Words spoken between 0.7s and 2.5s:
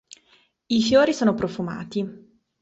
fiori sono profumati.